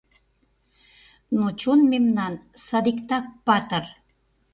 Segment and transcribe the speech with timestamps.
[1.35, 2.33] Но чон мемнан
[2.65, 3.83] садиктак патыр!